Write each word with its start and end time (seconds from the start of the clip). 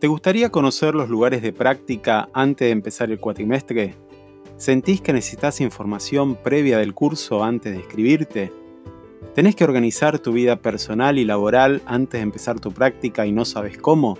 ¿Te 0.00 0.06
gustaría 0.06 0.50
conocer 0.50 0.94
los 0.94 1.08
lugares 1.08 1.42
de 1.42 1.52
práctica 1.52 2.28
antes 2.32 2.66
de 2.66 2.70
empezar 2.70 3.10
el 3.10 3.18
cuatrimestre? 3.18 3.96
¿Sentís 4.56 5.00
que 5.00 5.12
necesitas 5.12 5.60
información 5.60 6.36
previa 6.36 6.78
del 6.78 6.94
curso 6.94 7.42
antes 7.42 7.72
de 7.72 7.80
inscribirte? 7.80 8.52
¿Tenés 9.34 9.56
que 9.56 9.64
organizar 9.64 10.20
tu 10.20 10.30
vida 10.30 10.54
personal 10.62 11.18
y 11.18 11.24
laboral 11.24 11.82
antes 11.84 12.20
de 12.20 12.22
empezar 12.22 12.60
tu 12.60 12.70
práctica 12.70 13.26
y 13.26 13.32
no 13.32 13.44
sabes 13.44 13.76
cómo? 13.76 14.16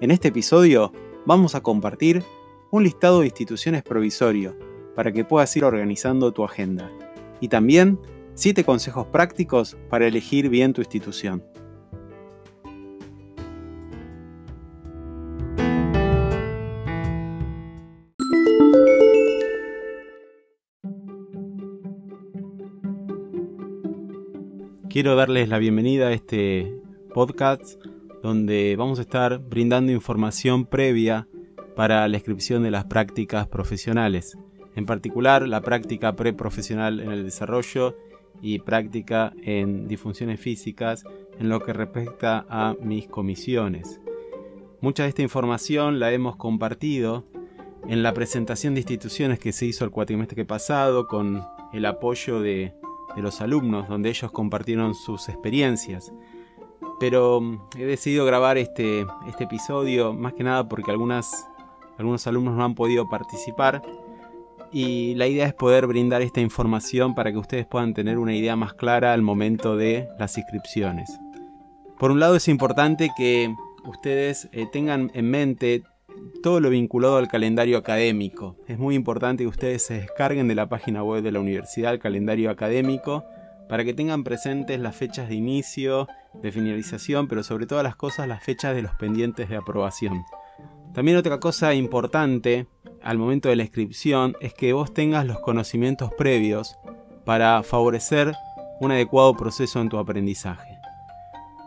En 0.00 0.10
este 0.10 0.28
episodio 0.28 0.94
vamos 1.26 1.54
a 1.54 1.60
compartir 1.60 2.22
un 2.70 2.82
listado 2.82 3.20
de 3.20 3.26
instituciones 3.26 3.82
provisorio 3.82 4.56
para 4.96 5.12
que 5.12 5.26
puedas 5.26 5.54
ir 5.58 5.64
organizando 5.64 6.32
tu 6.32 6.42
agenda 6.42 6.90
y 7.38 7.48
también 7.48 7.98
7 8.32 8.64
consejos 8.64 9.08
prácticos 9.08 9.76
para 9.90 10.06
elegir 10.06 10.48
bien 10.48 10.72
tu 10.72 10.80
institución. 10.80 11.44
Quiero 24.92 25.16
darles 25.16 25.48
la 25.48 25.56
bienvenida 25.56 26.08
a 26.08 26.12
este 26.12 26.70
podcast 27.14 27.82
donde 28.22 28.76
vamos 28.76 28.98
a 28.98 29.02
estar 29.02 29.38
brindando 29.38 29.90
información 29.90 30.66
previa 30.66 31.26
para 31.74 32.06
la 32.08 32.16
inscripción 32.18 32.62
de 32.62 32.70
las 32.70 32.84
prácticas 32.84 33.48
profesionales, 33.48 34.36
en 34.76 34.84
particular 34.84 35.48
la 35.48 35.62
práctica 35.62 36.14
preprofesional 36.14 37.00
en 37.00 37.10
el 37.10 37.24
desarrollo 37.24 37.96
y 38.42 38.58
práctica 38.58 39.32
en 39.42 39.88
disfunciones 39.88 40.38
físicas 40.38 41.04
en 41.38 41.48
lo 41.48 41.60
que 41.60 41.72
respecta 41.72 42.44
a 42.50 42.76
mis 42.78 43.08
comisiones. 43.08 43.98
Mucha 44.82 45.04
de 45.04 45.08
esta 45.08 45.22
información 45.22 46.00
la 46.00 46.12
hemos 46.12 46.36
compartido 46.36 47.24
en 47.88 48.02
la 48.02 48.12
presentación 48.12 48.74
de 48.74 48.80
instituciones 48.80 49.38
que 49.38 49.52
se 49.52 49.64
hizo 49.64 49.86
el 49.86 49.90
cuatrimestre 49.90 50.44
pasado 50.44 51.06
con 51.06 51.42
el 51.72 51.86
apoyo 51.86 52.42
de 52.42 52.74
de 53.14 53.22
los 53.22 53.40
alumnos, 53.40 53.88
donde 53.88 54.08
ellos 54.08 54.30
compartieron 54.30 54.94
sus 54.94 55.28
experiencias. 55.28 56.12
Pero 56.98 57.40
mm, 57.40 57.60
he 57.78 57.84
decidido 57.84 58.24
grabar 58.24 58.58
este, 58.58 59.06
este 59.26 59.44
episodio 59.44 60.12
más 60.12 60.34
que 60.34 60.44
nada 60.44 60.68
porque 60.68 60.90
algunos 60.90 61.34
alumnos 62.26 62.54
no 62.56 62.64
han 62.64 62.74
podido 62.74 63.08
participar 63.08 63.82
y 64.72 65.14
la 65.16 65.26
idea 65.26 65.46
es 65.46 65.54
poder 65.54 65.86
brindar 65.86 66.22
esta 66.22 66.40
información 66.40 67.14
para 67.14 67.30
que 67.30 67.38
ustedes 67.38 67.66
puedan 67.66 67.92
tener 67.92 68.18
una 68.18 68.34
idea 68.34 68.56
más 68.56 68.72
clara 68.72 69.12
al 69.12 69.20
momento 69.20 69.76
de 69.76 70.08
las 70.18 70.38
inscripciones. 70.38 71.20
Por 71.98 72.10
un 72.10 72.18
lado 72.18 72.34
es 72.36 72.48
importante 72.48 73.10
que 73.16 73.54
ustedes 73.84 74.48
eh, 74.52 74.66
tengan 74.72 75.10
en 75.14 75.30
mente 75.30 75.82
todo 76.42 76.60
lo 76.60 76.70
vinculado 76.70 77.16
al 77.16 77.28
calendario 77.28 77.78
académico. 77.78 78.56
Es 78.66 78.78
muy 78.78 78.94
importante 78.94 79.44
que 79.44 79.48
ustedes 79.48 79.84
se 79.84 79.94
descarguen 79.94 80.48
de 80.48 80.54
la 80.54 80.68
página 80.68 81.02
web 81.02 81.22
de 81.22 81.32
la 81.32 81.40
universidad 81.40 81.92
el 81.92 81.98
calendario 81.98 82.50
académico 82.50 83.24
para 83.68 83.84
que 83.84 83.94
tengan 83.94 84.24
presentes 84.24 84.80
las 84.80 84.96
fechas 84.96 85.28
de 85.28 85.34
inicio, 85.34 86.08
de 86.42 86.52
finalización, 86.52 87.28
pero 87.28 87.42
sobre 87.42 87.66
todas 87.66 87.84
las 87.84 87.96
cosas 87.96 88.28
las 88.28 88.42
fechas 88.42 88.74
de 88.74 88.82
los 88.82 88.94
pendientes 88.94 89.48
de 89.48 89.56
aprobación. 89.56 90.24
También 90.94 91.16
otra 91.16 91.40
cosa 91.40 91.72
importante 91.74 92.66
al 93.02 93.18
momento 93.18 93.48
de 93.48 93.56
la 93.56 93.62
inscripción 93.62 94.36
es 94.40 94.52
que 94.52 94.72
vos 94.72 94.92
tengas 94.92 95.26
los 95.26 95.40
conocimientos 95.40 96.12
previos 96.18 96.76
para 97.24 97.62
favorecer 97.62 98.34
un 98.80 98.92
adecuado 98.92 99.34
proceso 99.34 99.80
en 99.80 99.88
tu 99.88 99.98
aprendizaje. 99.98 100.71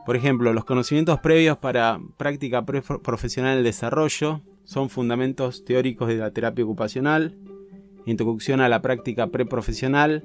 Por 0.05 0.15
ejemplo, 0.15 0.53
los 0.53 0.65
conocimientos 0.65 1.19
previos 1.19 1.57
para 1.57 1.99
práctica 2.17 2.63
profesional 2.63 3.55
del 3.55 3.63
desarrollo 3.63 4.41
son 4.63 4.89
fundamentos 4.89 5.65
teóricos 5.65 6.07
de 6.07 6.17
la 6.17 6.31
terapia 6.31 6.63
ocupacional, 6.63 7.33
introducción 8.05 8.61
a 8.61 8.69
la 8.69 8.83
práctica 8.83 9.27
preprofesional, 9.27 10.23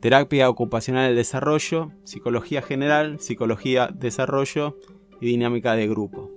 terapia 0.00 0.50
ocupacional 0.50 1.06
del 1.06 1.16
desarrollo, 1.16 1.92
psicología 2.02 2.62
general, 2.62 3.20
psicología 3.20 3.88
desarrollo 3.94 4.76
y 5.20 5.26
dinámica 5.26 5.74
de 5.74 5.88
grupo. 5.88 6.32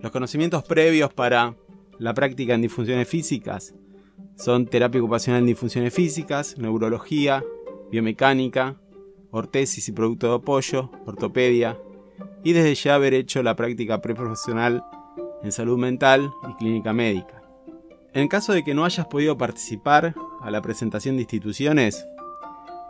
Los 0.00 0.10
conocimientos 0.10 0.64
previos 0.64 1.12
para 1.12 1.54
la 1.98 2.14
práctica 2.14 2.54
en 2.54 2.62
disfunciones 2.62 3.06
físicas 3.06 3.74
son 4.36 4.66
terapia 4.66 5.02
ocupacional 5.02 5.42
en 5.42 5.48
disfunciones 5.48 5.92
físicas, 5.92 6.56
neurología, 6.56 7.44
biomecánica, 7.90 8.76
ortesis 9.32 9.88
y 9.88 9.92
producto 9.92 10.28
de 10.28 10.36
apoyo, 10.36 10.90
ortopedia, 11.06 11.76
y 12.44 12.52
desde 12.52 12.74
ya 12.74 12.94
haber 12.94 13.14
hecho 13.14 13.42
la 13.42 13.56
práctica 13.56 14.00
preprofesional 14.00 14.84
en 15.42 15.50
salud 15.50 15.78
mental 15.78 16.30
y 16.48 16.54
clínica 16.54 16.92
médica. 16.92 17.42
En 18.12 18.28
caso 18.28 18.52
de 18.52 18.62
que 18.62 18.74
no 18.74 18.84
hayas 18.84 19.06
podido 19.06 19.36
participar 19.38 20.14
a 20.42 20.50
la 20.50 20.60
presentación 20.62 21.16
de 21.16 21.22
instituciones, 21.22 22.06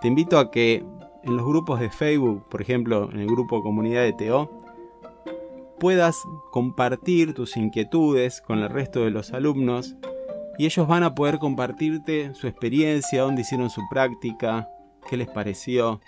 te 0.01 0.09
invito 0.09 0.39
a 0.39 0.51
que 0.51 0.85
en 1.23 1.37
los 1.37 1.47
grupos 1.47 1.79
de 1.79 1.91
Facebook, 1.91 2.49
por 2.49 2.61
ejemplo 2.61 3.09
en 3.13 3.21
el 3.21 3.29
grupo 3.29 3.63
Comunidad 3.63 4.03
de 4.03 4.13
TO, 4.13 4.51
puedas 5.79 6.17
compartir 6.51 7.35
tus 7.35 7.57
inquietudes 7.57 8.41
con 8.41 8.59
el 8.59 8.69
resto 8.69 9.05
de 9.05 9.11
los 9.11 9.33
alumnos 9.33 9.95
y 10.59 10.67
ellos 10.67 10.89
van 10.89 11.05
a 11.05 11.15
poder 11.15 11.39
compartirte 11.39 12.35
su 12.35 12.49
experiencia, 12.49 13.23
dónde 13.23 13.43
hicieron 13.43 13.71
su 13.71 13.81
práctica, 13.91 14.69
qué 15.09 15.17
les 15.17 15.29
pareció, 15.29 16.01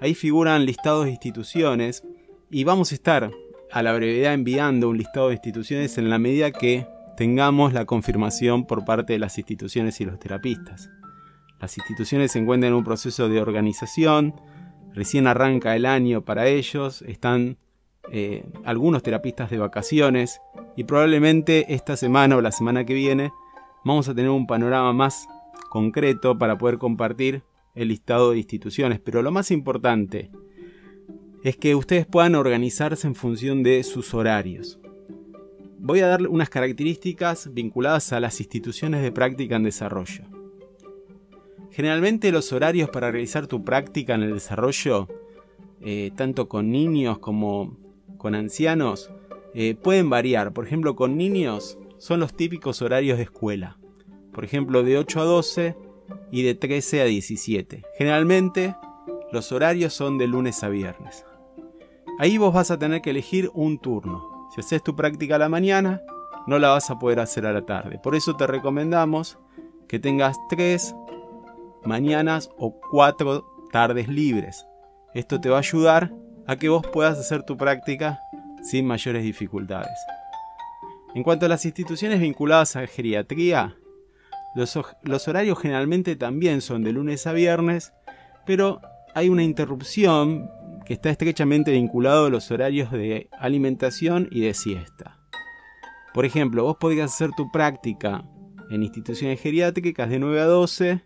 Ahí 0.00 0.14
figuran 0.14 0.64
listados 0.64 1.06
de 1.06 1.10
instituciones 1.10 2.04
y 2.50 2.64
vamos 2.64 2.92
a 2.92 2.94
estar 2.94 3.30
a 3.70 3.82
la 3.82 3.92
brevedad 3.92 4.32
enviando 4.32 4.88
un 4.88 4.98
listado 4.98 5.28
de 5.28 5.34
instituciones 5.34 5.98
en 5.98 6.08
la 6.08 6.18
medida 6.18 6.50
que 6.52 6.86
tengamos 7.16 7.72
la 7.72 7.84
confirmación 7.84 8.64
por 8.64 8.84
parte 8.84 9.14
de 9.14 9.18
las 9.18 9.36
instituciones 9.38 10.00
y 10.00 10.04
los 10.04 10.18
terapistas. 10.18 10.90
Las 11.60 11.76
instituciones 11.76 12.32
se 12.32 12.38
encuentran 12.38 12.72
en 12.72 12.78
un 12.78 12.84
proceso 12.84 13.28
de 13.28 13.40
organización, 13.40 14.40
recién 14.94 15.26
arranca 15.26 15.74
el 15.74 15.84
año 15.84 16.24
para 16.24 16.46
ellos, 16.46 17.02
están 17.02 17.58
eh, 18.12 18.46
algunos 18.64 19.02
terapistas 19.02 19.50
de 19.50 19.58
vacaciones 19.58 20.40
y 20.76 20.84
probablemente 20.84 21.74
esta 21.74 21.96
semana 21.96 22.36
o 22.36 22.40
la 22.40 22.52
semana 22.52 22.84
que 22.84 22.94
viene 22.94 23.32
vamos 23.84 24.08
a 24.08 24.14
tener 24.14 24.30
un 24.30 24.46
panorama 24.46 24.92
más 24.92 25.26
concreto 25.68 26.38
para 26.38 26.56
poder 26.56 26.78
compartir 26.78 27.42
el 27.78 27.88
listado 27.88 28.32
de 28.32 28.38
instituciones, 28.38 28.98
pero 28.98 29.22
lo 29.22 29.30
más 29.30 29.52
importante 29.52 30.30
es 31.44 31.56
que 31.56 31.76
ustedes 31.76 32.06
puedan 32.06 32.34
organizarse 32.34 33.06
en 33.06 33.14
función 33.14 33.62
de 33.62 33.84
sus 33.84 34.14
horarios. 34.14 34.80
Voy 35.78 36.00
a 36.00 36.08
dar 36.08 36.26
unas 36.26 36.50
características 36.50 37.54
vinculadas 37.54 38.12
a 38.12 38.18
las 38.18 38.40
instituciones 38.40 39.00
de 39.02 39.12
práctica 39.12 39.54
en 39.54 39.62
desarrollo. 39.62 40.24
Generalmente 41.70 42.32
los 42.32 42.52
horarios 42.52 42.90
para 42.90 43.12
realizar 43.12 43.46
tu 43.46 43.62
práctica 43.62 44.16
en 44.16 44.24
el 44.24 44.34
desarrollo, 44.34 45.06
eh, 45.80 46.10
tanto 46.16 46.48
con 46.48 46.72
niños 46.72 47.20
como 47.20 47.78
con 48.16 48.34
ancianos, 48.34 49.08
eh, 49.54 49.76
pueden 49.80 50.10
variar. 50.10 50.52
Por 50.52 50.66
ejemplo, 50.66 50.96
con 50.96 51.16
niños 51.16 51.78
son 51.98 52.18
los 52.18 52.34
típicos 52.34 52.82
horarios 52.82 53.18
de 53.18 53.24
escuela. 53.24 53.78
Por 54.32 54.44
ejemplo, 54.44 54.82
de 54.82 54.98
8 54.98 55.20
a 55.20 55.24
12 55.24 55.76
y 56.30 56.42
de 56.42 56.54
13 56.54 57.02
a 57.02 57.04
17. 57.04 57.82
Generalmente 57.96 58.76
los 59.32 59.52
horarios 59.52 59.94
son 59.94 60.18
de 60.18 60.26
lunes 60.26 60.62
a 60.62 60.68
viernes. 60.68 61.24
Ahí 62.18 62.38
vos 62.38 62.52
vas 62.52 62.70
a 62.70 62.78
tener 62.78 63.00
que 63.02 63.10
elegir 63.10 63.50
un 63.54 63.78
turno. 63.78 64.48
Si 64.54 64.60
haces 64.60 64.82
tu 64.82 64.96
práctica 64.96 65.36
a 65.36 65.38
la 65.38 65.48
mañana, 65.48 66.02
no 66.46 66.58
la 66.58 66.70
vas 66.70 66.90
a 66.90 66.98
poder 66.98 67.20
hacer 67.20 67.46
a 67.46 67.52
la 67.52 67.66
tarde. 67.66 67.98
Por 68.02 68.14
eso 68.14 68.36
te 68.36 68.46
recomendamos 68.46 69.38
que 69.86 69.98
tengas 69.98 70.36
tres 70.48 70.94
mañanas 71.84 72.50
o 72.56 72.74
cuatro 72.90 73.46
tardes 73.70 74.08
libres. 74.08 74.66
Esto 75.14 75.40
te 75.40 75.48
va 75.48 75.56
a 75.56 75.60
ayudar 75.60 76.12
a 76.46 76.56
que 76.56 76.68
vos 76.68 76.86
puedas 76.92 77.18
hacer 77.18 77.42
tu 77.42 77.56
práctica 77.56 78.18
sin 78.62 78.86
mayores 78.86 79.22
dificultades. 79.22 79.98
En 81.14 81.22
cuanto 81.22 81.46
a 81.46 81.48
las 81.48 81.64
instituciones 81.64 82.20
vinculadas 82.20 82.76
a 82.76 82.86
geriatría, 82.86 83.76
los, 84.54 85.28
horarios 85.28 85.58
generalmente 85.58 86.16
también 86.16 86.60
son 86.60 86.82
de 86.82 86.92
lunes 86.92 87.26
a 87.26 87.32
viernes, 87.32 87.92
pero 88.46 88.80
hay 89.14 89.28
una 89.28 89.42
interrupción 89.42 90.50
que 90.84 90.94
está 90.94 91.10
estrechamente 91.10 91.70
vinculado 91.72 92.26
a 92.26 92.30
los 92.30 92.50
horarios 92.50 92.90
de 92.90 93.28
alimentación 93.38 94.28
y 94.30 94.40
de 94.40 94.54
siesta. 94.54 95.18
Por 96.14 96.24
ejemplo, 96.24 96.64
vos 96.64 96.76
podrías 96.78 97.12
hacer 97.12 97.30
tu 97.36 97.50
práctica 97.52 98.24
en 98.70 98.82
instituciones 98.82 99.40
geriátricas 99.40 100.08
de 100.08 100.18
9 100.18 100.40
a 100.40 100.46
12 100.46 101.02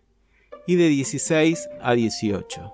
y 0.66 0.76
de 0.76 0.88
16 0.88 1.68
a 1.80 1.92
18. 1.92 2.72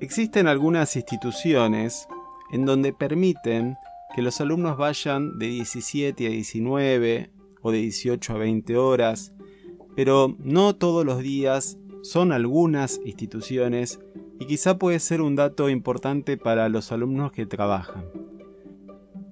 Existen 0.00 0.48
algunas 0.48 0.96
instituciones 0.96 2.08
en 2.52 2.64
donde 2.64 2.92
permiten 2.92 3.76
que 4.14 4.22
los 4.22 4.40
alumnos 4.40 4.76
vayan 4.76 5.38
de 5.38 5.46
17 5.46 6.26
a 6.26 6.30
19 6.30 7.30
o 7.62 7.70
de 7.70 7.78
18 7.78 8.32
a 8.32 8.38
20 8.38 8.76
horas 8.76 9.34
pero 9.96 10.36
no 10.38 10.74
todos 10.76 11.04
los 11.04 11.18
días 11.18 11.78
son 12.02 12.32
algunas 12.32 13.00
instituciones 13.04 14.00
y 14.38 14.46
quizá 14.46 14.78
puede 14.78 14.98
ser 15.00 15.20
un 15.20 15.36
dato 15.36 15.68
importante 15.68 16.36
para 16.36 16.68
los 16.68 16.92
alumnos 16.92 17.32
que 17.32 17.46
trabajan. 17.46 18.04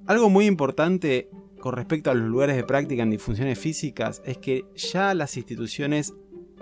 Algo 0.06 0.30
muy 0.30 0.46
importante 0.46 1.30
con 1.60 1.74
respecto 1.74 2.10
a 2.10 2.14
los 2.14 2.28
lugares 2.28 2.56
de 2.56 2.64
práctica 2.64 3.02
en 3.02 3.10
disfunciones 3.10 3.58
físicas 3.58 4.22
es 4.24 4.38
que 4.38 4.64
ya 4.74 5.14
las 5.14 5.36
instituciones 5.36 6.14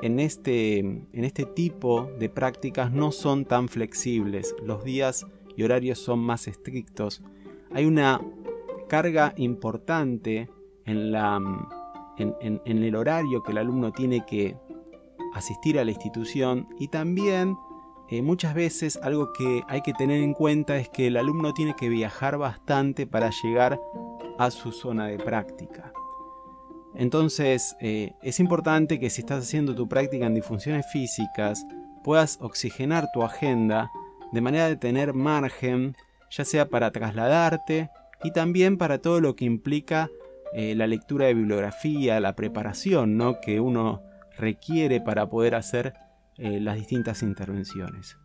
en 0.02 0.20
este, 0.20 0.78
en 0.78 1.24
este 1.24 1.44
tipo 1.44 2.10
de 2.18 2.28
prácticas 2.28 2.92
no 2.92 3.12
son 3.12 3.44
tan 3.44 3.68
flexibles. 3.68 4.54
Los 4.64 4.84
días 4.84 5.26
y 5.56 5.62
horarios 5.62 5.98
son 5.98 6.20
más 6.20 6.48
estrictos. 6.48 7.22
Hay 7.72 7.86
una 7.86 8.20
carga 8.88 9.34
importante 9.36 10.48
en, 10.84 11.12
la, 11.12 11.40
en, 12.18 12.60
el 12.64 12.96
horario 12.96 13.42
que 13.42 13.52
el 13.52 13.58
alumno 13.58 13.92
tiene 13.92 14.24
que 14.24 14.56
asistir 15.34 15.78
a 15.78 15.84
la 15.84 15.90
institución 15.90 16.68
y 16.78 16.88
también 16.88 17.56
eh, 18.08 18.22
muchas 18.22 18.54
veces 18.54 18.98
algo 19.02 19.32
que 19.32 19.62
hay 19.68 19.82
que 19.82 19.92
tener 19.92 20.22
en 20.22 20.32
cuenta 20.32 20.76
es 20.76 20.88
que 20.88 21.08
el 21.08 21.16
alumno 21.16 21.52
tiene 21.52 21.74
que 21.74 21.88
viajar 21.88 22.38
bastante 22.38 23.06
para 23.06 23.30
llegar 23.42 23.80
a 24.38 24.50
su 24.50 24.72
zona 24.72 25.06
de 25.08 25.18
práctica. 25.18 25.92
Entonces 26.94 27.76
eh, 27.80 28.12
es 28.22 28.40
importante 28.40 28.98
que 28.98 29.10
si 29.10 29.20
estás 29.20 29.44
haciendo 29.44 29.74
tu 29.74 29.88
práctica 29.88 30.26
en 30.26 30.34
disfunciones 30.34 30.86
físicas 30.90 31.64
puedas 32.02 32.38
oxigenar 32.40 33.08
tu 33.12 33.22
agenda 33.22 33.90
de 34.32 34.40
manera 34.40 34.68
de 34.68 34.76
tener 34.76 35.12
margen 35.12 35.94
ya 36.30 36.44
sea 36.44 36.68
para 36.68 36.90
trasladarte 36.90 37.90
y 38.22 38.32
también 38.32 38.78
para 38.78 38.98
todo 38.98 39.20
lo 39.20 39.36
que 39.36 39.44
implica 39.44 40.08
eh, 40.52 40.74
la 40.74 40.86
lectura 40.86 41.26
de 41.26 41.34
bibliografía, 41.34 42.20
la 42.20 42.36
preparación 42.36 43.16
¿no? 43.16 43.40
que 43.40 43.60
uno 43.60 44.02
requiere 44.38 45.00
para 45.00 45.28
poder 45.28 45.54
hacer 45.54 45.94
eh, 46.38 46.60
las 46.60 46.76
distintas 46.76 47.22
intervenciones. 47.22 48.16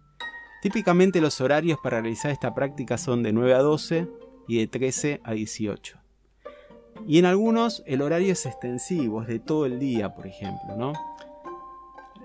Típicamente 0.62 1.22
los 1.22 1.42
horarios 1.42 1.80
para 1.82 2.02
realizar 2.02 2.32
esta 2.32 2.54
práctica 2.54 2.98
son 2.98 3.24
de 3.24 3.34
9 3.34 3.54
a 3.54 3.60
12 3.60 4.08
y 4.48 4.58
de 4.60 4.68
13 4.68 5.22
a 5.24 5.34
18. 5.34 5.98
Y 7.08 7.18
en 7.18 7.26
algunos 7.26 7.84
el 7.88 8.02
horario 8.02 8.34
es 8.34 8.46
extensivo, 8.46 9.24
es 9.24 9.28
de 9.28 9.40
todo 9.40 9.66
el 9.66 9.80
día, 9.80 10.14
por 10.14 10.28
ejemplo. 10.28 10.76
¿no? 10.78 10.94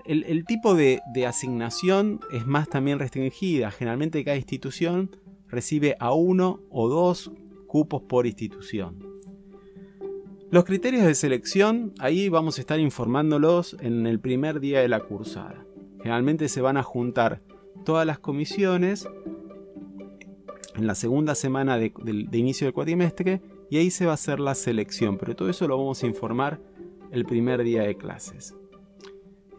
El, 0.05 0.45
tipo 0.45 0.75
de, 0.75 1.01
de, 1.13 1.25
asignación 1.25 2.19
es 2.31 2.45
más 2.45 2.69
también 2.69 2.99
restringida. 2.99 3.71
Generalmente 3.71 4.23
cada 4.23 4.37
institución 4.37 5.15
recibe 5.47 5.95
a 5.99 6.13
uno 6.13 6.59
o 6.69 6.87
dos 6.89 7.31
cupos 7.67 8.03
por 8.03 8.27
institución. 8.27 9.06
Los 10.49 10.63
criterios 10.63 11.05
de 11.05 11.13
selección, 11.13 11.93
ahí 11.99 12.29
vamos 12.29 12.57
a 12.57 12.61
estar 12.61 12.79
informándolos 12.79 13.75
en 13.81 14.07
el 14.07 14.21
primer 14.21 14.61
día 14.61 14.79
de 14.79 14.87
la 14.87 15.01
cursada. 15.01 15.65
Generalmente 15.97 16.47
se 16.47 16.61
van 16.61 16.77
a 16.77 16.83
juntar 16.83 17.41
todas 17.83 18.07
las 18.07 18.19
comisiones 18.19 19.09
en 20.75 20.87
la 20.87 20.95
segunda 20.95 21.35
semana 21.35 21.77
de, 21.77 21.91
inicio 22.31 22.65
del 22.65 22.73
cuatrimestre 22.73 23.41
y 23.69 23.75
ahí 23.75 23.91
se 23.91 24.05
va 24.05 24.11
a 24.11 24.13
hacer 24.13 24.39
la 24.39 24.55
selección, 24.55 25.17
pero 25.17 25.35
todo 25.35 25.49
eso 25.49 25.67
lo 25.67 25.77
vamos 25.77 26.01
a 26.01 26.07
informar 26.07 26.61
el 27.11 27.25
primer 27.25 27.61
día 27.63 27.83
de 27.83 27.97
clases. 27.97 28.55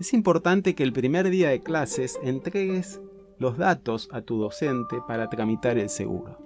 Es 0.00 0.14
importante 0.14 0.74
que 0.74 0.84
el 0.84 0.94
primer 0.94 1.28
día 1.28 1.50
de 1.50 1.60
clases 1.60 2.18
entregues 2.22 3.02
los 3.38 3.58
datos 3.58 4.08
a 4.10 4.22
tu 4.22 4.38
docente 4.38 4.96
para 5.06 5.28
tramitar 5.28 5.76
el 5.76 5.90
seguro. 5.90 6.38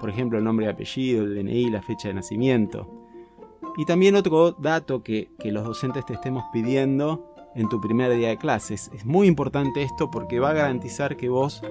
Por 0.00 0.10
ejemplo, 0.10 0.38
el 0.38 0.44
nombre 0.44 0.66
y 0.66 0.70
apellido, 0.70 1.22
el 1.22 1.36
DNI, 1.36 1.70
la 1.70 1.82
fecha 1.82 2.08
de 2.08 2.14
nacimiento. 2.14 3.05
Y 3.76 3.84
también 3.84 4.16
otro 4.16 4.52
dato 4.52 5.02
que, 5.02 5.28
los 5.44 5.64
docentes 5.64 6.06
te 6.06 6.14
estemos 6.14 6.44
pidiendo 6.52 7.34
en 7.54 7.68
tu 7.68 7.80
primer 7.80 8.10
día 8.12 8.28
de 8.28 8.38
clases. 8.38 8.90
Es 8.94 9.04
muy 9.04 9.28
importante 9.28 9.82
esto 9.82 10.10
porque 10.10 10.40
va 10.40 10.50
a 10.50 10.54
garantizar 10.54 11.16
que 11.16 11.28
vos 11.28 11.62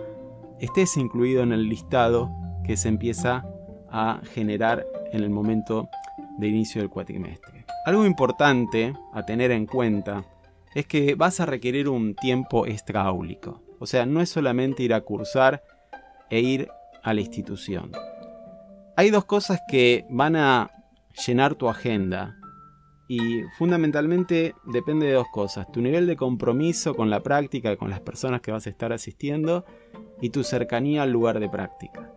estés 0.60 0.98
incluido 0.98 1.44
en 1.44 1.52
el 1.52 1.68
listado 1.68 2.30
que 2.64 2.78
se 2.78 2.90
empieza 2.90 3.46
a 3.90 4.22
generar 4.34 4.86
en 5.12 5.24
el 5.24 5.30
momento 5.30 5.90
de 6.38 6.48
inicio 6.48 6.82
del 6.82 6.90
cuatrimestre. 6.90 7.66
Algo 7.86 8.06
importante 8.06 8.94
a 9.14 9.26
tener 9.26 9.52
en 9.52 9.66
cuenta 9.66 10.26
es 10.76 10.86
que 10.86 11.16
vas 11.16 11.40
a 11.40 11.46
requerir 11.46 11.88
un 11.90 12.16
tiempo 12.16 12.66
extraáulico. 12.66 13.62
O 13.80 13.86
sea, 13.86 14.06
no 14.06 14.22
es 14.22 14.30
solamente 14.30 14.84
ir 14.84 14.94
a 14.94 15.02
cursar 15.02 15.64
e 16.30 16.40
ir 16.40 16.70
a 17.04 17.14
la 17.14 17.22
institución. 17.22 17.92
Hay 18.96 19.10
dos 19.10 19.26
cosas 19.26 19.60
que 19.68 20.06
van 20.10 20.36
a 20.36 20.72
llenar 21.26 21.56
tu 21.56 21.70
agenda 21.70 22.38
y 23.08 23.44
fundamentalmente 23.58 24.56
depende 24.66 25.08
de 25.08 25.14
dos 25.14 25.28
cosas. 25.32 25.72
Tu 25.72 25.82
nivel 25.82 26.08
de 26.08 26.16
compromiso 26.16 26.96
con 26.96 27.10
la 27.10 27.22
práctica, 27.22 27.78
con 27.78 27.90
las 27.90 28.00
personas 28.00 28.42
que 28.42 28.52
vas 28.52 28.66
a 28.66 28.70
estar 28.70 28.92
asistiendo 28.92 29.66
y 30.22 30.30
tu 30.30 30.44
cercanía 30.44 31.04
al 31.04 31.12
lugar 31.12 31.40
de 31.40 31.50
práctica. 31.50 32.12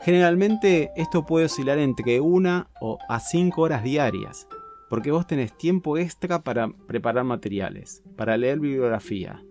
Generalmente 0.00 0.90
esto 0.96 1.24
puede 1.24 1.46
oscilar 1.46 1.78
entre 1.78 2.20
una 2.20 2.68
o 2.80 2.98
a 3.08 3.20
cinco 3.20 3.62
horas 3.62 3.84
diarias, 3.84 4.48
porque 4.90 5.12
vos 5.12 5.26
tenés 5.26 5.56
tiempo 5.56 5.96
extra 5.96 6.42
para 6.42 6.68
preparar 6.68 7.24
materiales, 7.24 8.02
para 8.16 8.36
leer 8.36 8.58
bibliografía, 8.58 9.42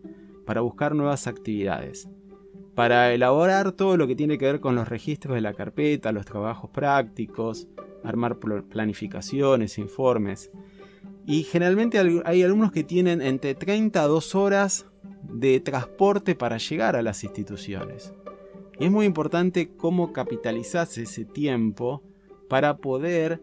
para 0.45 0.61
buscar 0.61 0.93
nuevas 0.93 1.25
actividades, 1.25 2.09
para 2.75 3.13
elaborar 3.13 3.71
todo 3.71 3.95
lo 3.95 4.07
que 4.07 4.15
tiene 4.15 4.37
que 4.37 4.45
ver 4.45 4.59
con 4.59 4.75
los 4.75 4.89
registros 4.89 5.35
de 5.35 5.41
la 5.41 5.53
carpeta, 5.53 6.11
los 6.11 6.25
trabajos 6.25 6.69
prácticos, 6.69 7.67
armar 8.03 8.37
planificaciones, 8.37 9.77
informes. 9.77 10.51
Y 11.25 11.43
generalmente 11.43 11.99
hay 12.25 12.43
alumnos 12.43 12.71
que 12.71 12.83
tienen 12.83 13.21
entre 13.21 13.55
30 13.55 14.01
a 14.01 14.07
2 14.07 14.35
horas 14.35 14.85
de 15.23 15.59
transporte 15.59 16.35
para 16.35 16.57
llegar 16.57 16.95
a 16.95 17.01
las 17.01 17.23
instituciones. 17.23 18.13
Y 18.79 18.85
es 18.85 18.91
muy 18.91 19.05
importante 19.05 19.71
cómo 19.75 20.13
capitalizas 20.13 20.97
ese 20.97 21.25
tiempo 21.25 22.01
para 22.49 22.77
poder 22.77 23.41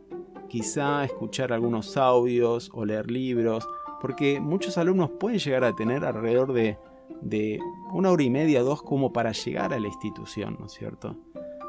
quizá 0.49 1.05
escuchar 1.05 1.53
algunos 1.53 1.97
audios 1.97 2.71
o 2.73 2.85
leer 2.85 3.11
libros, 3.11 3.69
porque 4.01 4.41
muchos 4.41 4.79
alumnos 4.79 5.11
pueden 5.21 5.39
llegar 5.39 5.65
a 5.65 5.75
tener 5.75 6.05
alrededor 6.05 6.53
de 6.53 6.79
de 7.21 7.61
una 7.93 8.11
hora 8.11 8.23
y 8.23 8.31
media, 8.31 8.63
dos, 8.63 8.83
como 8.83 9.13
para 9.13 9.33
llegar 9.33 9.73
a 9.73 9.81
la 9.81 9.89
institución, 9.89 10.57
¿no 10.59 10.67
es 10.67 10.73
cierto? 10.73 11.17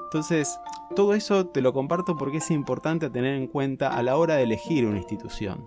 Entonces, 0.09 0.59
todo 0.95 1.13
eso 1.13 1.45
te 1.45 1.61
lo 1.61 1.71
comparto 1.71 2.17
porque 2.17 2.37
es 2.37 2.49
importante 2.49 3.11
tener 3.11 3.35
en 3.35 3.45
cuenta 3.45 3.95
a 3.95 4.01
la 4.01 4.17
hora 4.17 4.37
de 4.37 4.43
elegir 4.43 4.87
una 4.87 4.97
institución. 4.97 5.65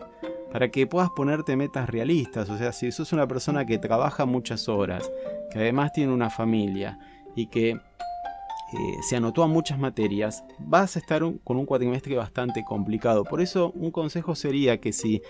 Para 0.50 0.68
que 0.68 0.88
puedas 0.88 1.10
ponerte 1.10 1.54
metas 1.54 1.88
realistas, 1.88 2.50
o 2.50 2.58
sea, 2.58 2.72
si 2.72 2.90
sos 2.90 3.12
una 3.12 3.28
persona 3.28 3.64
que 3.64 3.78
trabaja 3.78 4.26
muchas 4.26 4.68
horas, 4.68 5.08
que 5.52 5.60
además 5.60 5.92
tiene 5.92 6.12
una 6.12 6.28
familia 6.28 6.98
y 7.36 7.46
que 7.46 7.70
eh, 7.70 7.78
se 9.08 9.14
anotó 9.14 9.44
a 9.44 9.46
muchas 9.46 9.78
materias, 9.78 10.42
vas 10.58 10.96
a 10.96 10.98
estar 10.98 11.22
con 11.44 11.56
un 11.56 11.64
cuatrimestre 11.64 12.16
bastante 12.16 12.64
complicado. 12.64 13.22
Por 13.22 13.40
eso 13.40 13.70
un 13.76 13.92
consejo 13.92 14.34
sería 14.34 14.80
que 14.80 14.92
si 14.92 15.22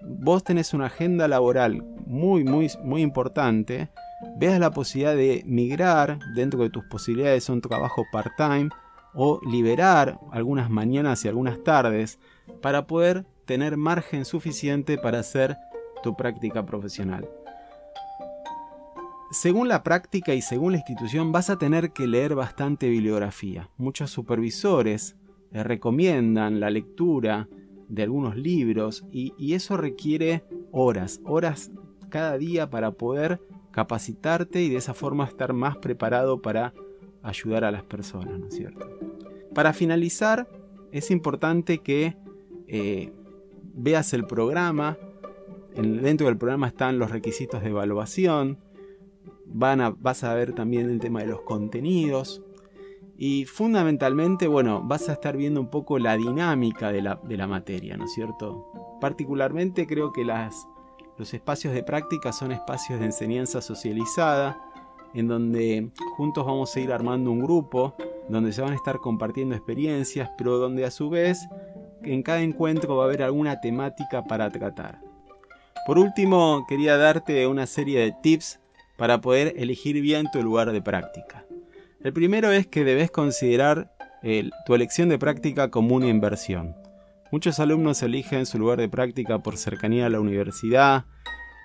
vos 0.00 0.42
tenés 0.42 0.72
una 0.72 0.86
agenda 0.86 1.28
laboral 1.28 1.82
muy, 2.06 2.44
muy, 2.44 2.70
muy 2.82 3.02
importante, 3.02 3.90
veas 4.36 4.58
la 4.58 4.70
posibilidad 4.70 5.14
de 5.14 5.42
migrar 5.46 6.18
dentro 6.34 6.62
de 6.62 6.70
tus 6.70 6.84
posibilidades 6.84 7.48
a 7.48 7.52
un 7.52 7.60
trabajo 7.60 8.04
part-time 8.12 8.70
o 9.14 9.40
liberar 9.48 10.18
algunas 10.32 10.70
mañanas 10.70 11.24
y 11.24 11.28
algunas 11.28 11.62
tardes 11.62 12.18
para 12.60 12.86
poder 12.86 13.24
tener 13.44 13.76
margen 13.76 14.24
suficiente 14.24 14.98
para 14.98 15.20
hacer 15.20 15.56
tu 16.02 16.16
práctica 16.16 16.66
profesional. 16.66 17.28
Según 19.30 19.68
la 19.68 19.82
práctica 19.82 20.34
y 20.34 20.42
según 20.42 20.72
la 20.72 20.78
institución 20.78 21.32
vas 21.32 21.50
a 21.50 21.58
tener 21.58 21.90
que 21.90 22.06
leer 22.06 22.34
bastante 22.34 22.88
bibliografía. 22.88 23.68
Muchos 23.76 24.10
supervisores 24.10 25.16
recomiendan 25.50 26.60
la 26.60 26.70
lectura 26.70 27.48
de 27.88 28.02
algunos 28.02 28.36
libros 28.36 29.04
y, 29.12 29.54
eso 29.54 29.76
requiere 29.76 30.44
horas, 30.72 31.20
horas 31.24 31.70
cada 32.08 32.38
día 32.38 32.70
para 32.70 32.92
poder 32.92 33.40
capacitarte 33.74 34.62
y 34.62 34.70
de 34.70 34.76
esa 34.76 34.94
forma 34.94 35.24
estar 35.24 35.52
más 35.52 35.76
preparado 35.76 36.40
para 36.40 36.72
ayudar 37.22 37.64
a 37.64 37.72
las 37.72 37.82
personas, 37.82 38.38
¿no 38.38 38.46
es 38.46 38.54
cierto? 38.54 38.88
Para 39.52 39.72
finalizar, 39.72 40.48
es 40.92 41.10
importante 41.10 41.78
que 41.78 42.16
eh, 42.68 43.12
veas 43.74 44.12
el 44.14 44.26
programa. 44.26 44.96
dentro 45.74 46.28
del 46.28 46.36
programa 46.36 46.68
están 46.68 47.00
los 47.00 47.10
requisitos 47.10 47.62
de 47.62 47.70
evaluación. 47.70 48.58
Van 49.46 49.80
a, 49.80 49.90
vas 49.90 50.22
a 50.22 50.34
ver 50.34 50.52
también 50.52 50.88
el 50.88 51.00
tema 51.00 51.20
de 51.20 51.26
los 51.26 51.42
contenidos. 51.42 52.42
Y 53.16 53.44
fundamentalmente, 53.44 54.46
bueno, 54.46 54.82
vas 54.84 55.08
a 55.08 55.14
estar 55.14 55.36
viendo 55.36 55.60
un 55.60 55.70
poco 55.70 55.98
la 55.98 56.16
dinámica 56.16 56.92
de 56.92 57.02
la, 57.02 57.46
materia, 57.48 57.96
¿no 57.96 58.04
es 58.04 58.12
cierto? 58.12 58.98
Particularmente 59.00 59.86
creo 59.86 60.12
que 60.12 60.24
las, 60.24 60.66
los 61.16 61.32
espacios 61.34 61.74
de 61.74 61.82
práctica 61.82 62.32
son 62.32 62.52
espacios 62.52 62.98
de 62.98 63.06
enseñanza 63.06 63.60
socializada, 63.60 64.60
en 65.14 65.28
donde 65.28 65.90
juntos 66.16 66.44
vamos 66.44 66.74
a 66.74 66.80
ir 66.80 66.92
armando 66.92 67.30
un 67.30 67.40
grupo, 67.40 67.94
donde 68.28 68.52
se 68.52 68.62
van 68.62 68.72
a 68.72 68.76
estar 68.76 68.98
compartiendo 68.98 69.54
experiencias, 69.54 70.30
pero 70.36 70.58
donde 70.58 70.84
a 70.84 70.90
su 70.90 71.08
vez 71.10 71.38
en 72.02 72.22
cada 72.22 72.40
encuentro 72.40 72.96
va 72.96 73.04
a 73.04 73.06
haber 73.06 73.22
alguna 73.22 73.60
temática 73.60 74.24
para 74.24 74.50
tratar. 74.50 75.00
Por 75.86 75.98
último, 75.98 76.64
quería 76.68 76.96
darte 76.96 77.46
una 77.46 77.66
serie 77.66 78.00
de 78.00 78.12
tips 78.22 78.60
para 78.96 79.20
poder 79.20 79.54
elegir 79.56 80.00
bien 80.00 80.26
tu 80.32 80.42
lugar 80.42 80.72
de 80.72 80.82
práctica. 80.82 81.44
El 82.02 82.12
primero 82.12 82.50
es 82.50 82.66
que 82.66 82.84
debes 82.84 83.10
considerar 83.10 83.92
tu 84.66 84.74
elección 84.74 85.10
de 85.10 85.18
práctica 85.18 85.70
como 85.70 85.94
una 85.94 86.08
inversión. 86.08 86.74
Muchos 87.34 87.58
alumnos 87.58 88.00
eligen 88.04 88.46
su 88.46 88.60
lugar 88.60 88.78
de 88.78 88.88
práctica 88.88 89.40
por 89.40 89.56
cercanía 89.56 90.06
a 90.06 90.08
la 90.08 90.20
universidad 90.20 91.06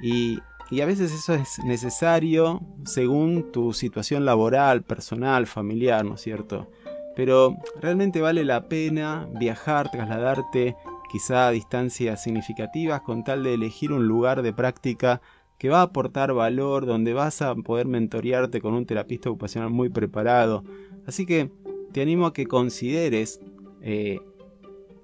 y, 0.01 0.39
a 0.81 0.85
veces 0.85 1.11
eso 1.11 1.35
es 1.35 1.59
necesario 1.63 2.59
según 2.85 3.51
tu 3.51 3.71
situación 3.73 4.25
laboral, 4.25 4.81
personal, 4.81 5.45
familiar, 5.45 6.03
¿no 6.03 6.15
es 6.15 6.21
cierto? 6.21 6.71
Pero 7.15 7.55
realmente 7.79 8.19
vale 8.19 8.45
la 8.45 8.67
pena 8.67 9.29
viajar, 9.35 9.91
trasladarte 9.91 10.75
quizá 11.11 11.49
a 11.49 11.51
distancias 11.51 12.23
significativas 12.23 13.01
con 13.01 13.23
tal 13.23 13.43
de 13.43 13.53
elegir 13.53 13.91
un 13.91 14.07
lugar 14.07 14.41
de 14.41 14.53
práctica 14.53 15.21
que 15.59 15.69
va 15.69 15.81
a 15.81 15.83
aportar 15.83 16.33
valor, 16.33 16.87
donde 16.87 17.13
vas 17.13 17.43
a 17.43 17.53
poder 17.53 17.85
mentorearte 17.85 18.59
con 18.59 18.73
un 18.73 18.87
terapista 18.87 19.29
ocupacional 19.29 19.69
muy 19.69 19.89
preparado. 19.89 20.63
Así 21.05 21.27
que 21.27 21.51
te 21.91 22.01
animo 22.01 22.25
a 22.25 22.33
que 22.33 22.47
consideres 22.47 23.39
eh, 23.81 24.19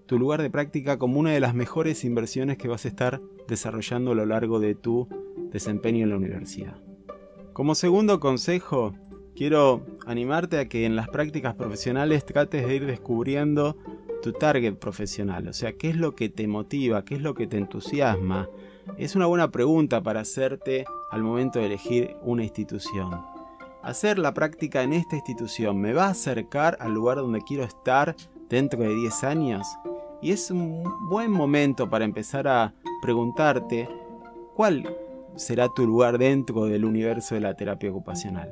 tu 0.06 0.20
lugar 0.20 0.42
de 0.42 0.50
práctica 0.50 0.98
como 0.98 1.20
una 1.20 1.32
de 1.32 1.40
las 1.40 1.56
mejores 1.56 2.04
inversiones 2.04 2.58
que 2.58 2.68
vas 2.68 2.86
a 2.86 2.88
estar 2.88 3.20
desarrollando 3.48 4.12
a 4.12 4.16
lo 4.16 4.26
largo 4.26 4.60
de 4.60 4.76
tu 4.76 5.08
desempeño 5.52 6.04
en 6.04 6.10
la 6.12 6.18
universidad. 6.18 6.76
Como 7.54 7.76
segundo 7.76 8.20
consejo, 8.20 8.94
quiero 9.36 9.86
animarte 10.06 10.60
a 10.60 10.68
que 10.68 10.86
en 10.86 10.96
las 10.96 11.10
prácticas 11.10 11.56
profesionales 11.56 12.26
trates 12.26 12.68
de 12.68 12.76
ir 12.76 12.86
descubriendo 12.86 13.78
tu 14.22 14.34
target 14.34 14.76
profesional, 14.76 15.48
o 15.48 15.54
sea, 15.54 15.74
qué 15.74 15.90
es 15.90 15.96
lo 15.96 16.16
que 16.16 16.30
te 16.30 16.48
motiva, 16.48 17.06
qué 17.06 17.16
es 17.16 17.22
lo 17.22 17.34
que 17.34 17.48
te 17.48 17.58
entusiasma. 17.58 18.50
Es 18.98 19.16
una 19.16 19.26
buena 19.26 19.52
pregunta 19.52 20.02
para 20.02 20.22
hacerte 20.22 20.86
al 21.12 21.24
momento 21.24 21.60
de 21.60 21.68
elegir 21.68 22.16
una 22.22 22.44
institución. 22.44 23.22
Hacer 23.84 24.18
la 24.18 24.34
práctica 24.34 24.82
en 24.82 24.94
esta 24.94 25.16
institución 25.16 25.80
me 25.80 25.94
va 25.94 26.06
a 26.06 26.10
acercar 26.10 26.78
al 26.80 26.94
lugar 26.94 27.18
donde 27.18 27.42
quiero 27.42 27.64
estar 27.64 28.16
dentro 28.50 28.80
de 28.82 28.94
10 28.96 29.24
años? 29.24 29.68
Y 30.26 30.32
es 30.32 30.50
un 30.50 30.82
buen 31.08 31.30
momento 31.30 31.88
para 31.88 32.04
empezar 32.04 32.48
a 32.48 32.74
preguntarte 33.00 33.88
cuál 34.56 34.92
será 35.36 35.70
tu 35.70 35.86
lugar 35.86 36.18
dentro 36.18 36.66
del 36.66 36.84
universo 36.84 37.36
de 37.36 37.42
la 37.42 37.54
terapia 37.54 37.92
ocupacional. 37.92 38.52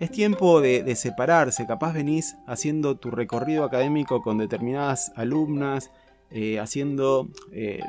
Es 0.00 0.10
tiempo 0.10 0.62
de, 0.62 0.96
separarse, 0.96 1.66
capaz 1.66 1.92
venís 1.92 2.38
haciendo 2.46 2.96
tu 2.96 3.10
recorrido 3.10 3.64
académico 3.64 4.22
con 4.22 4.38
determinadas 4.38 5.12
alumnas, 5.16 5.90
eh, 6.30 6.58
haciendo, 6.60 7.28
eh, 7.52 7.82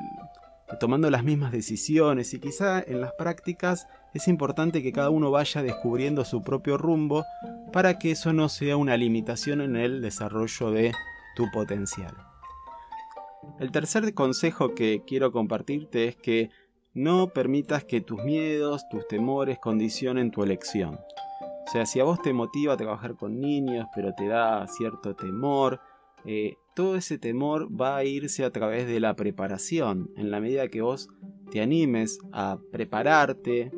tomando 0.77 1.09
las 1.09 1.23
mismas 1.23 1.53
decisiones 1.53 2.33
y 2.33 2.41
quizá 2.41 2.81
en 2.81 2.99
las 2.99 3.13
prácticas 3.13 3.87
es 4.13 4.27
importante 4.27 4.83
que 4.83 4.91
cada 4.91 5.11
uno 5.11 5.31
vaya 5.31 5.63
descubriendo 5.63 6.25
su 6.25 6.41
propio 6.41 6.77
rumbo 6.77 7.23
para 7.71 7.99
que 7.99 8.11
eso 8.11 8.33
no 8.33 8.49
sea 8.49 8.75
una 8.75 8.97
limitación 8.97 9.61
en 9.61 9.77
el 9.77 10.01
desarrollo 10.01 10.71
de 10.71 10.91
tu 11.37 11.49
potencial. 11.51 12.26
El 13.59 13.71
tercer 13.71 14.13
consejo 14.13 14.75
que 14.75 15.01
quiero 15.05 15.31
compartirte 15.31 16.07
es 16.07 16.15
que 16.15 16.51
no 16.93 17.29
permitas 17.29 17.83
que 17.83 18.01
tus 18.01 18.23
miedos, 18.23 18.87
tus 18.89 19.07
temores 19.07 19.57
condicionen 19.59 20.31
tu 20.31 20.43
elección. 20.43 20.99
O 21.67 21.71
sea, 21.71 21.85
si 21.85 21.99
a 21.99 22.03
vos 22.03 22.21
te 22.21 22.33
motiva 22.33 22.73
a 22.73 22.77
trabajar 22.77 23.15
con 23.15 23.39
niños, 23.39 23.87
pero 23.95 24.13
te 24.13 24.27
da 24.27 24.67
cierto 24.67 25.15
temor, 25.15 25.81
eh, 26.25 26.55
todo 26.75 26.95
ese 26.95 27.17
temor 27.17 27.67
va 27.69 27.97
a 27.97 28.03
irse 28.03 28.45
a 28.45 28.51
través 28.51 28.87
de 28.87 28.99
la 28.99 29.15
preparación. 29.15 30.11
En 30.15 30.29
la 30.29 30.39
medida 30.39 30.67
que 30.67 30.81
vos 30.81 31.09
te 31.51 31.61
animes 31.61 32.19
a 32.31 32.59
prepararte 32.71 33.71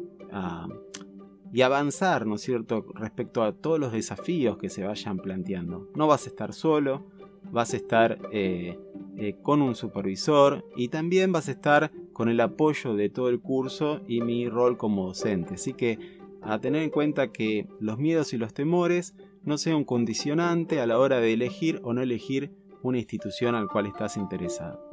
y 1.52 1.62
avanzar, 1.62 2.26
¿no 2.26 2.36
es 2.36 2.42
cierto?, 2.42 2.86
respecto 2.94 3.44
a 3.44 3.54
todos 3.54 3.80
los 3.80 3.92
desafíos 3.92 4.58
que 4.58 4.70
se 4.70 4.84
vayan 4.84 5.18
planteando. 5.18 5.90
No 5.96 6.06
vas 6.06 6.26
a 6.26 6.30
estar 6.30 6.54
solo, 6.54 7.08
vas 7.52 7.74
a 7.74 7.78
estar 7.78 8.18
eh, 8.32 8.78
eh, 9.18 9.36
con 9.42 9.62
un 9.62 9.76
supervisor 9.76 10.66
y 10.76 10.90
también 10.90 11.32
vas 11.32 11.48
a 11.48 11.52
estar 11.52 11.92
con 12.14 12.30
el 12.30 12.40
apoyo 12.42 12.96
de 12.96 13.10
todo 13.10 13.30
el 13.30 13.40
curso 13.40 14.02
y 14.08 14.22
mi 14.22 14.50
rol 14.50 14.78
como 14.78 15.08
docente. 15.08 15.56
Así 15.56 15.74
que 15.74 16.20
a 16.42 16.60
tener 16.60 16.84
en 16.84 16.90
cuenta 16.90 17.32
que 17.32 17.68
los 17.80 17.98
miedos 17.98 18.34
y 18.34 18.38
los 18.38 18.54
temores 18.54 19.16
no 19.44 19.58
sean 19.58 19.78
un 19.78 19.84
condicionante 19.86 20.80
a 20.80 20.86
la 20.86 21.00
hora 21.00 21.20
de 21.20 21.34
elegir 21.34 21.80
o 21.84 21.94
no 21.94 22.02
elegir 22.02 22.52
una 22.82 22.98
institución 22.98 23.56
al 23.56 23.68
cual 23.68 23.88
estás 23.88 24.18
interesado. 24.18 24.90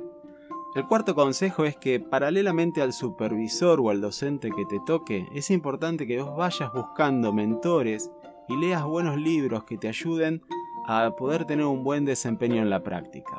El 0.75 0.87
cuarto 0.87 1.15
consejo 1.15 1.65
es 1.65 1.77
que 1.77 2.01
paralelamente 2.01 2.83
al 2.83 2.93
supervisor 2.93 3.81
o 3.81 3.91
al 3.91 4.01
docente 4.01 4.51
que 4.51 4.67
te 4.67 4.79
toque, 4.85 5.27
es 5.35 5.51
importante 5.51 6.07
que 6.07 6.21
vos 6.21 6.37
vayas 6.37 6.71
buscando 6.73 7.33
mentores 7.33 8.11
y 8.49 8.57
leas 8.57 8.85
buenos 8.85 9.17
libros 9.17 9.65
que 9.65 9.79
te 9.79 9.89
ayuden 9.89 10.43
a 10.87 11.15
poder 11.17 11.45
tener 11.45 11.67
un 11.67 11.85
buen 11.85 12.05
desempeño 12.05 12.63
en 12.63 12.71
la 12.71 12.83
práctica. 12.83 13.39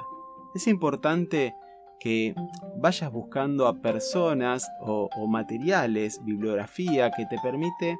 Es 0.53 0.67
importante 0.67 1.55
que 1.99 2.35
vayas 2.77 3.11
buscando 3.11 3.67
a 3.67 3.81
personas 3.81 4.67
o, 4.81 5.09
materiales, 5.27 6.23
bibliografía 6.23 7.11
que 7.11 7.25
te 7.25 7.37
permite 7.39 7.97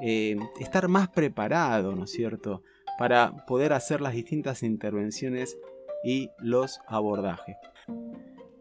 eh, 0.00 0.36
estar 0.60 0.88
más 0.88 1.08
preparado, 1.08 1.94
¿no 1.94 2.04
es 2.04 2.12
cierto?, 2.12 2.62
para 2.98 3.46
poder 3.46 3.72
hacer 3.72 4.00
las 4.00 4.12
distintas 4.12 4.64
intervenciones 4.64 5.56
y 6.04 6.30
los 6.38 6.80
abordajes. 6.88 7.56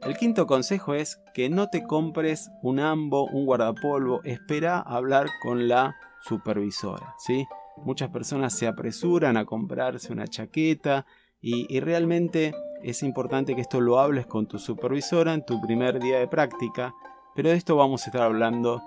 El 0.03 0.15
quinto 0.15 0.45
consejo 0.45 0.93
es 0.93 1.19
que 1.33 1.49
no 1.49 1.69
te 1.69 1.83
compres 1.83 2.51
un 2.61 2.79
ambo, 2.79 3.25
un 3.25 3.45
guardapolvo, 3.45 4.21
espera 4.23 4.79
hablar 4.79 5.27
con 5.41 5.67
la 5.67 5.95
supervisora, 6.21 7.15
¿sí? 7.17 7.47
Muchas 7.83 8.09
personas 8.09 8.57
se 8.57 8.67
apresuran 8.67 9.37
a 9.37 9.45
comprarse 9.45 10.11
una 10.11 10.27
chaqueta 10.27 11.05
y, 11.41 11.79
realmente 11.79 12.53
es 12.83 13.03
importante 13.03 13.55
que 13.55 13.61
esto 13.61 13.79
lo 13.79 13.99
hables 13.99 14.25
con 14.25 14.47
tu 14.47 14.59
supervisora 14.59 15.33
en 15.33 15.45
tu 15.45 15.61
primer 15.61 15.99
día 15.99 16.19
de 16.19 16.27
práctica, 16.27 16.93
pero 17.35 17.49
de 17.49 17.55
esto 17.55 17.75
vamos 17.75 18.03
a 18.03 18.05
estar 18.07 18.21
hablando 18.21 18.81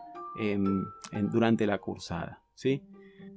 durante 1.31 1.67
la 1.67 1.79
cursada. 1.79 2.43
¿sí? 2.55 2.83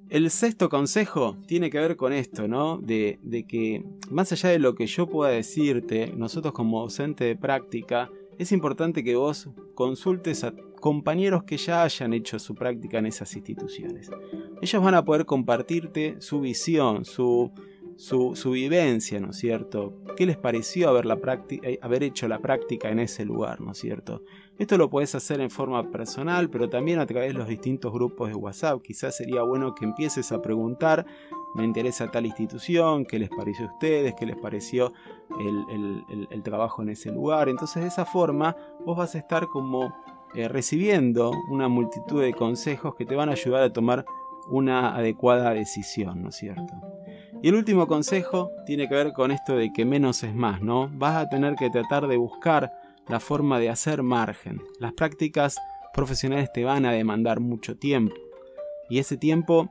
El 0.10 0.30
sexto 0.30 0.70
consejo 0.70 1.38
tiene 1.48 1.70
que 1.70 1.80
ver 1.80 1.96
con 1.96 2.14
esto, 2.14 2.48
¿no? 2.48 2.78
De, 2.78 3.20
de, 3.24 3.46
que 3.46 3.84
más 4.10 4.32
allá 4.32 4.50
de 4.50 4.60
lo 4.60 4.76
que 4.76 4.86
yo 4.86 5.08
pueda 5.08 5.32
decirte, 5.32 6.14
nosotros 6.16 6.54
como 6.54 6.82
docente 6.82 7.24
de 7.24 7.36
práctica, 7.36 8.10
es 8.38 8.52
importante 8.52 9.04
que 9.04 9.16
vos 9.16 9.50
consultes 9.76 10.44
a 10.44 10.54
compañeros 10.84 11.46
que 11.46 11.56
ya 11.56 11.84
hayan 11.84 12.12
hecho 12.12 12.38
su 12.40 12.56
práctica 12.56 12.98
en 12.98 13.06
esas 13.06 13.34
instituciones. 13.38 14.12
Ellos 14.62 14.84
van 14.84 14.96
a 14.96 15.06
poder 15.06 15.25
compartirte 15.25 16.18
su 16.20 16.42
visión, 16.42 17.06
su, 17.06 17.54
su, 17.96 18.52
vivencia, 18.52 19.22
¿no 19.22 19.30
es 19.30 19.38
cierto? 19.38 19.94
¿Qué 20.18 20.25
les 20.25 20.36
pareció 20.36 20.90
haber, 20.90 21.06
la 21.06 21.18
eh, 21.50 21.80
haber 21.82 22.04
hecho 22.04 22.28
la 22.28 22.40
práctica 22.40 22.90
en 22.90 23.00
ese 23.00 23.24
lugar, 23.24 23.62
¿no 23.62 23.72
es 23.72 23.78
cierto? 23.78 24.24
Esto 24.60 24.78
lo 24.78 24.90
puedes 24.90 25.16
hacer 25.16 25.40
en 25.40 25.50
forma 25.50 25.90
personal, 25.90 26.50
pero 26.50 26.68
también 26.68 27.00
a 27.00 27.06
través 27.06 27.30
de 27.30 27.40
los 27.40 27.48
distintos 27.48 27.94
grupos 27.94 28.28
de 28.28 28.36
WhatsApp. 28.36 28.82
Quizás 28.84 29.16
sería 29.16 29.42
bueno 29.44 29.75
que 29.75 29.86
empieces 29.86 30.34
a 30.34 30.42
preguntar, 30.42 31.06
me 31.56 31.63
interesa 31.63 32.12
tal 32.12 32.25
institución, 32.25 33.06
qué 33.06 33.20
les 33.20 33.30
pareció 33.30 33.68
a 33.68 33.72
ustedes, 33.72 34.16
qué 34.20 34.25
les 34.25 34.36
pareció 34.36 34.92
el, 35.40 36.44
trabajo 36.44 36.82
en 36.82 36.90
ese 36.90 37.10
lugar. 37.10 37.48
Entonces 37.48 37.84
de 37.84 37.88
esa 37.88 38.04
forma 38.04 38.58
vos 38.86 38.98
vas 38.98 39.16
a 39.16 39.20
estar 39.20 39.48
como 39.48 39.94
eh, 40.36 40.48
recibiendo 40.48 41.32
una 41.50 41.68
multitud 41.68 42.22
de 42.22 42.34
consejos 42.34 42.96
que 42.96 43.06
te 43.06 43.16
van 43.16 43.30
a 43.30 43.34
ayudar 43.34 43.63
a 43.63 43.74
tomar 43.74 44.06
una 44.50 44.96
adecuada 44.96 45.54
decisión, 45.54 46.22
¿no 46.22 46.30
es 46.30 46.36
cierto? 46.36 46.74
Y 47.42 47.50
el 47.50 47.56
último 47.56 47.88
consejo 47.88 48.52
tiene 48.66 48.88
que 48.88 48.96
ver 48.96 49.13
con 49.13 49.32
esto 49.32 49.56
de 49.56 49.72
que 49.74 49.86
menos 49.86 50.24
es 50.24 50.34
más, 50.34 50.62
¿no? 50.62 50.90
Vas 50.94 51.18
a 51.18 51.30
tener 51.30 51.56
que 51.56 51.70
tratar 51.70 52.08
de 52.08 52.18
buscar 52.18 52.72
la 53.08 53.20
forma 53.20 53.60
de 53.60 53.70
hacer 53.70 54.02
margen. 54.02 54.62
Las 54.80 54.94
prácticas 54.94 55.58
profesionales 55.94 56.52
te 56.54 56.63
van 56.63 56.86
a 56.86 56.92
demandar 56.92 57.40
mucho 57.40 57.78
tiempo. 57.78 58.16
Y 58.90 59.00
ese 59.00 59.18
tiempo, 59.18 59.70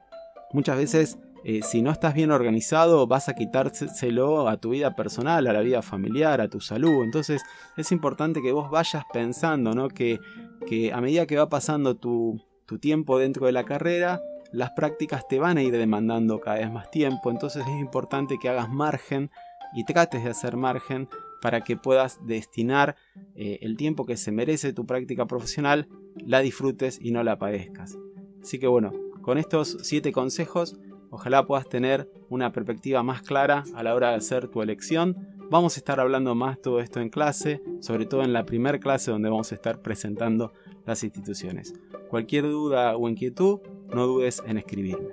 muchas 0.52 0.76
veces, 0.76 1.19
eh, 1.45 1.62
si 1.62 1.83
no 1.83 1.90
estás 1.90 2.14
bien 2.14 2.31
organizado, 2.31 3.07
vas 3.07 3.28
a 3.28 3.35
quitárselo 3.35 4.49
a 4.49 4.59
tu 4.59 4.71
vida 4.71 4.95
personal, 4.95 5.47
a 5.47 5.52
la 5.52 5.61
vida 5.61 5.83
familiar, 5.83 6.40
a 6.40 6.49
tu 6.49 6.61
salud. 6.61 7.02
Entonces 7.02 7.42
es 7.76 7.90
importante 7.90 8.42
que 8.42 8.52
vos 8.52 8.71
vayas 8.71 9.04
pensando, 9.12 9.75
¿no? 9.75 9.88
Que, 9.88 10.19
que 10.64 10.92
a 10.92 11.00
medida 11.00 11.26
que 11.26 11.37
va 11.37 11.49
pasando 11.49 11.97
tu, 11.97 12.40
tu 12.66 12.78
tiempo 12.78 13.19
dentro 13.19 13.47
de 13.47 13.52
la 13.52 13.64
carrera, 13.64 14.21
las 14.52 14.71
prácticas 14.73 15.26
te 15.28 15.38
van 15.38 15.59
a 15.59 15.62
ir 15.62 15.73
demandando 15.76 16.40
cada 16.40 16.59
vez 16.59 16.71
más 16.71 16.90
tiempo, 16.90 17.31
entonces 17.31 17.62
es 17.66 17.81
importante 17.81 18.38
que 18.40 18.49
hagas 18.49 18.69
margen 18.69 19.31
y 19.75 19.85
trates 19.85 20.25
de 20.25 20.31
hacer 20.31 20.57
margen 20.57 21.09
para 21.40 21.62
que 21.62 21.76
puedas 21.76 22.25
destinar 22.25 22.97
eh, 23.35 23.59
el 23.62 23.76
tiempo 23.76 24.07
que 24.07 24.16
se 24.16 24.31
merece 24.31 24.73
tu 24.73 24.87
práctica 24.87 25.26
profesional, 25.26 25.88
la 26.16 26.40
disfrutes 26.40 26.99
y 27.02 27.11
no 27.11 27.23
la 27.25 27.38
padezcas. 27.38 27.99
Así 28.40 28.59
que 28.59 28.66
bueno, 28.69 28.92
con 29.23 29.38
estos 29.38 29.78
7 29.83 30.12
consejos, 30.12 30.76
ojalá 31.11 31.47
puedas 31.47 31.69
tener 31.69 32.11
una 32.28 32.52
perspectiva 32.52 33.02
más 33.02 33.23
clara 33.23 33.64
a 33.75 33.83
la 33.83 33.95
hora 33.95 34.11
de 34.11 34.16
hacer 34.16 34.49
tu 34.49 34.62
elección. 34.62 35.28
Vamos 35.52 35.76
a 35.76 35.80
estar 35.80 36.00
hablando 36.00 36.35
más 36.35 36.59
todo 36.62 36.80
esto 36.80 36.99
en 36.99 37.11
clase, 37.11 37.61
sobre 37.80 38.06
todo 38.06 38.23
en 38.23 38.32
la 38.32 38.47
primera 38.47 38.80
clase 38.80 39.11
donde 39.11 39.28
vamos 39.28 39.52
a 39.52 39.54
estar 39.54 39.82
presentando 39.82 40.54
las 40.87 41.04
instituciones. 41.04 41.75
Cualquier 42.09 42.44
duda 42.44 42.97
o 42.97 43.06
inquietud, 43.06 43.61
no 43.92 44.06
dudes 44.06 44.42
en 44.47 44.56
escribirme. 44.56 45.11